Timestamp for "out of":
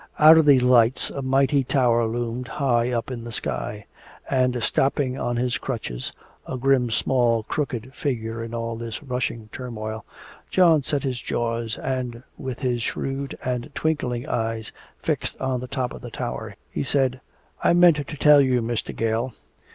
0.17-0.47